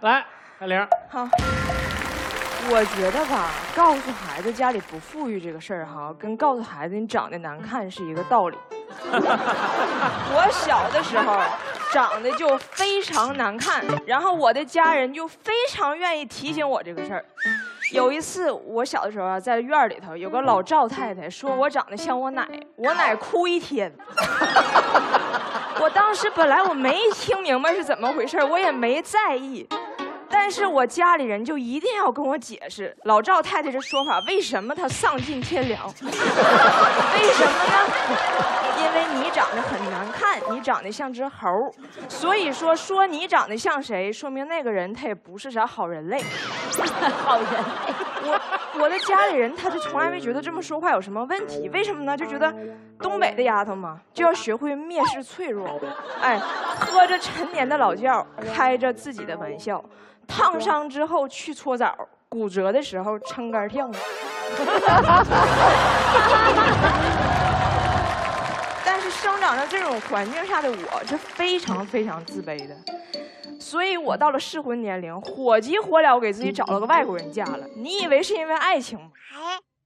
[0.00, 0.24] 来，
[0.60, 0.86] 小玲。
[1.10, 1.28] 好，
[2.70, 8.56] 我觉得吧，告诉孩子家里不富裕这个事儿哈，跟告诉孩子你长得难看是一个道理。
[9.10, 11.40] 我小的时候
[11.92, 17.24] 长得就非常难看，然后我的家人就非常愿意提醒我这个事儿。
[17.90, 23.92] 有一次我小的时候啊，在院里头有个老赵太太说我长得像我奶，我奶哭一天。
[25.80, 29.66] 我当时本来我没听明白是怎么回事，我也没在意。
[30.30, 35.86] 但是我家里人就一定要跟我解释老赵太太这说法为什么她丧尽天良？
[36.02, 36.10] 为
[37.32, 37.72] 什么呢？
[38.78, 41.48] 因为你长得很难看，你长得像只猴
[42.08, 46.22] 所以说说你长得像谁，说明那个人他也不是啥好人类。
[47.24, 48.07] 好人，我
[48.80, 52.16] 我的家里人他就从来没觉得这么说话有什么问题，为什么呢？
[52.16, 52.54] 就觉得
[53.00, 55.80] 东北的丫头嘛，就要学会蔑视脆弱，
[56.20, 56.38] 哎，
[56.80, 59.84] 喝着陈年的老窖，开着自己的玩笑。
[60.26, 61.96] 烫伤之后去搓澡，
[62.28, 63.90] 骨折的时候撑杆跳。
[68.84, 72.76] 但是生长在这种环境下的我是非常非常自卑的，
[73.58, 77.66] 所以我到了适婚年龄，火急火燎给自己找了个外国人嫁了。
[77.76, 79.10] 你以为是因为爱情吗？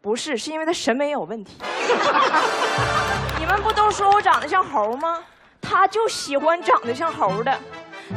[0.00, 1.58] 不是，是因为他审美有问题。
[3.38, 5.22] 你们不都说我长得像猴吗？
[5.60, 7.58] 他就喜欢长得像猴的，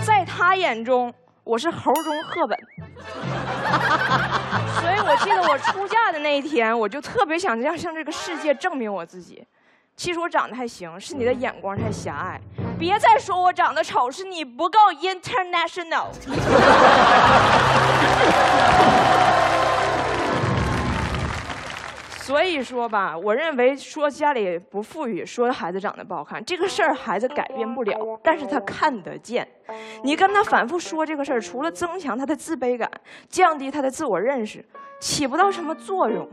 [0.05, 1.13] 在他眼中。
[1.43, 2.55] 我是猴中赫本，
[4.79, 9.43] 所以我记得我出嫁的那一天，我就特别想要向这个世界证明我自己。
[9.95, 12.41] 其实我长得还行，是你的眼光太狭隘。
[12.79, 16.07] 别再说我长得丑，是你不够 international。
[22.21, 29.47] 所以说吧，我认为说家里不富裕，说孩子长得不好看，这个事儿孩子改变不了，但是他看得见。
[30.03, 32.89] 你跟他反复说这个事儿，除了增强他的自卑感，
[33.29, 34.65] 降低他的自我认识，
[34.99, 36.27] 起不到什么作用。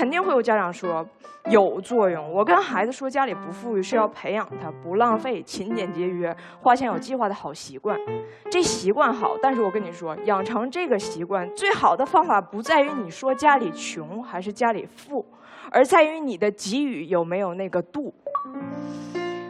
[0.00, 1.06] 肯定会有家长说
[1.50, 2.32] 有作用。
[2.32, 8.00] 我跟孩子说家里不富裕是要培养他不浪费、勤俭节约、花钱有计划的好习惯。
[8.50, 15.22] 这习惯好，但是我跟你说，养成这个习惯最好的方法不在于你说家里穷还是家里富，
[15.70, 18.14] 而在于你的给予有没有那个度。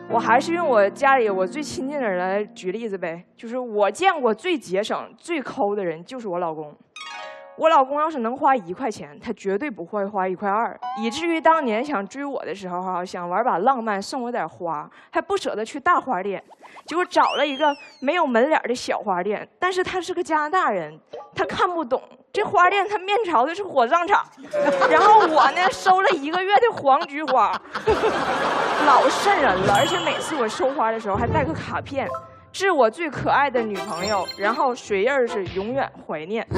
[0.08, 6.74] 我还是用我家里我最亲近的人来举例子呗，就是我见过最节省、最抠的人就是我老公。
[7.60, 16.42] 我老公要是能花一块钱，他绝对不会花一块二，以至于当年想追我的时候，哈，想玩把浪漫，送我点花，还不舍得去大花店，
[16.86, 19.46] 结果找了一个没有门脸的小花店。
[19.58, 20.98] 但是他是个加拿大人，
[21.34, 24.24] 他看不懂这花店，他面朝的是火葬场。
[24.90, 27.52] 然后我呢，收了一个月的黄菊花，
[28.88, 32.08] 老瘆人了，而且每次我收花的时候还带个卡片。
[32.52, 36.46] 致我最可爱的女朋友，然后水印是永远怀念。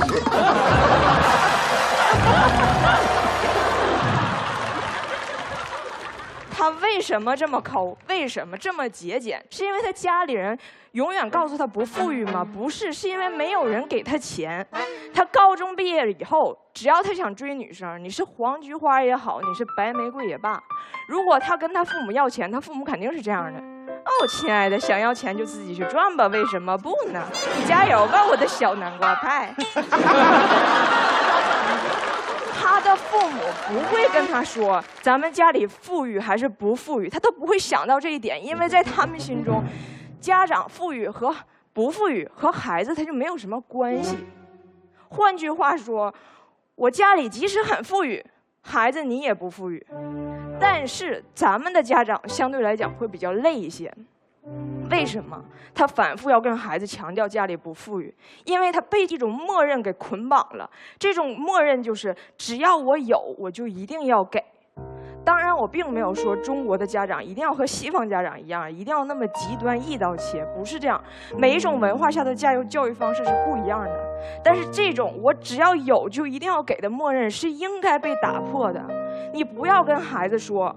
[6.54, 7.96] 他为什么这么抠？
[8.08, 9.44] 为什么这么节俭？
[9.50, 10.56] 是因为他家里人
[10.92, 12.44] 永远告诉他不富裕吗？
[12.44, 14.64] 不是，是因为没有人给他钱。
[15.12, 20.62] 他高中毕业了以后，只要他想追女生，你是黄菊花也好，你是白玫瑰也罢，
[21.08, 23.60] 如果他跟他父母要钱，他父母肯定是这样的。
[24.20, 27.20] 哦，亲爱的，想要钱就自己去赚吧，为什么不呢？
[27.58, 29.54] 你加油吧，我的小南瓜派。
[32.60, 39.64] 他的父母不会跟他说咱们家里富裕还是不富裕，他都不会想到这一点，因为在他们心中，
[40.20, 41.34] 家长富裕和
[41.72, 44.16] 不富裕和孩子他就没有什么关系。
[45.08, 46.14] 换句话说，
[46.74, 48.24] 我家里即使很富裕。
[48.62, 49.84] 孩子，你也不富裕，
[50.58, 53.92] 但是咱们的家长相对来讲会比较累一些。
[54.90, 55.42] 为什么？
[55.74, 58.14] 他反复要跟孩子强调家里不富裕，
[58.44, 60.68] 因为他被这种默认给捆绑了。
[60.98, 64.42] 这种默认就是，只要我有，我就一定要给。
[65.24, 71.00] 当然，我并没有说中国的家长一定要和西方家长一样，一定要那么极端一刀切，不是这样。
[71.38, 74.12] 每一种文化下的教育教育方式是不一样的。
[74.42, 78.84] 但是这种我只要有就一定要给的默认是应该被打破的。
[79.32, 80.74] 你不要跟孩子说，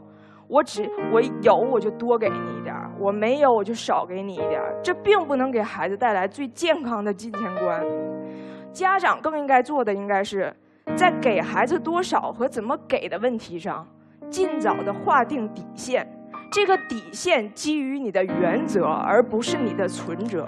[0.48, 7.84] 我只我有我就多给你一点我没有我就少给你一点这并不能给孩子带来最健康的金钱观。
[8.72, 10.56] 家长更应该做的应该是
[10.96, 13.88] 在给孩子多少和怎么给的问题上。
[14.30, 16.08] 尽早的划定底线，
[16.52, 20.48] 这个底线基于你的原则，而不是你的存折。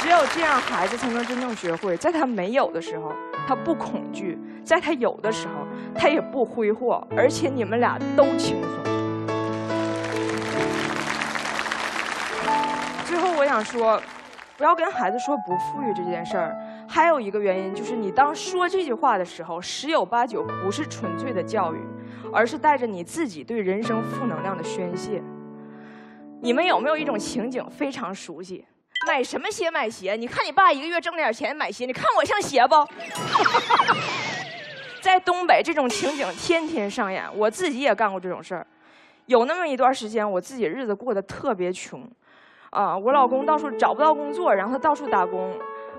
[0.00, 3.12] 只有这样，孩子才能真正学会，在他没有的时候，
[3.46, 8.70] 他不恐惧；在他有的时候，他也不挥霍，而且你们俩都轻松。
[13.04, 14.00] 最后我想说，
[14.56, 16.56] 不要跟孩子说不富裕这件事儿。
[16.88, 21.78] 还有一个原因就是，你当说这句话的时候，十有八九不是纯粹的教育，
[22.32, 25.22] 而是带着你自己对人生负能量的宣泄。
[26.40, 28.64] 你们有没有一种情景非常熟悉？
[29.06, 29.70] 买什么鞋？
[29.70, 30.16] 买鞋？
[30.16, 32.74] 你看你爸一个月挣点钱买鞋，你看我像鞋不？
[35.00, 37.24] 在东北，这种情景天天上演。
[37.36, 38.66] 我自己也干过这种事儿。
[39.26, 42.02] 有那么一段时间，我自己日子过得特别穷，
[42.70, 45.52] 啊，我老公到处找不到工作，然后他到处打工，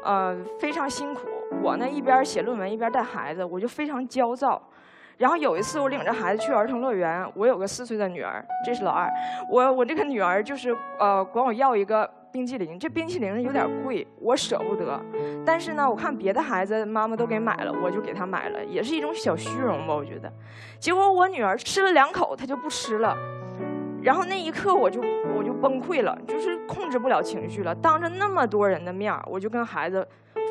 [0.04, 1.28] 呃，非常辛苦。
[1.62, 4.62] 我呢一边写论文一边带孩子，我就非常焦躁。
[5.18, 9.12] 然后有一次，我领着孩子去儿童乐园，我有个四岁的女儿，这是老二。
[9.51, 14.98] 我我这个女儿就是呃管我要一个冰淇淋，这冰淇淋有点贵，我舍不得。
[15.46, 20.31] 但是呢，我看别的孩子妈妈都给买了，我就给她买了，也是一种小虚荣吧，我觉得。
[20.80, 23.18] 结果我女儿吃了两口，她就不吃了。
[24.01, 25.01] 然后那一刻我就
[25.36, 30.07] 我就崩溃了，就是控制不了情绪了，当着那么多人的面我就跟孩子。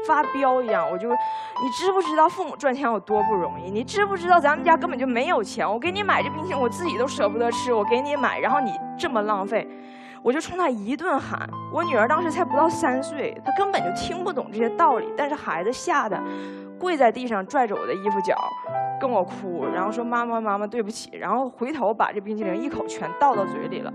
[0.07, 3.69] 发飙一样，我就，你知不知道父母赚钱有多不容易？
[3.69, 5.69] 你知不知道咱们家根本就没有钱？
[5.71, 9.69] 我给你买这冰淇淋，我自己都舍不得吃，我给你买，然后你这么浪费，
[10.23, 11.51] 我就冲他一顿喊。
[11.73, 16.19] 我女儿当时才不到三岁，她根本就听不懂这些道理，但是孩子吓得
[16.79, 18.35] 跪在地上拽着我的衣服角，
[19.01, 23.93] 跟我哭，然后说妈妈妈妈对不起，然后回头把这冰淇淋一口全倒到嘴里了。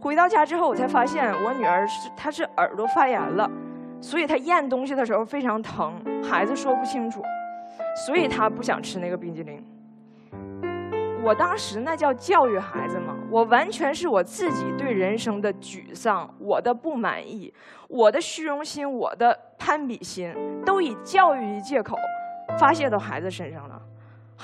[0.00, 3.50] 回到家之后，我才发现我女儿是她是耳朵发炎了。
[4.00, 7.22] 所以她咽东西的时候非常疼，孩子说不清楚，
[8.06, 9.64] 所以她不想吃那个冰激凌。
[11.22, 13.16] 我当时那叫教育孩子吗？
[13.30, 17.50] 我完全是我自己对人生的沮丧，我的不满意，
[17.88, 20.34] 我的虚荣心，我的攀比心，
[20.66, 21.96] 都以教育为借口
[22.58, 23.80] 发泄到孩子身上了。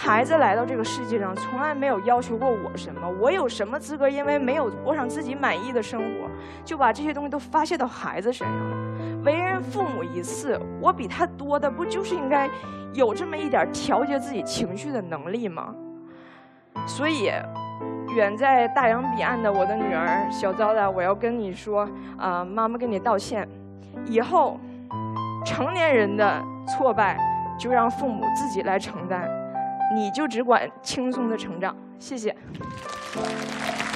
[0.02, 4.08] 孩子来到这个世界上，从来没有要求过我什么，我有什么资格？
[4.08, 6.26] 因为没有过上自己满意的生活，
[6.64, 9.22] 就把这些东西都发泄到孩子身上。
[9.26, 12.48] 为人父母一次，我比他多的不就是应该
[12.94, 15.74] 有这么一点调节自己情绪的能力吗？
[16.86, 17.30] 所以，
[18.16, 21.86] 远在大洋彼岸的我的女儿小糟的，我要跟你说，
[22.16, 23.46] 啊，妈妈跟你道歉，
[24.06, 24.58] 以后
[25.44, 27.18] 成年人的挫败
[27.58, 29.28] 就让父母自己来承担。
[29.94, 32.34] 你就只管轻松的成长，谢谢。